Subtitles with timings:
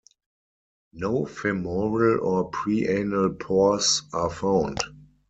[0.93, 4.79] No femoral or preanal pores are found.